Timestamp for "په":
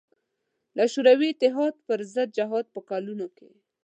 2.73-2.79